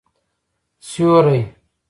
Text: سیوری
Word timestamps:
سیوری 0.87 1.41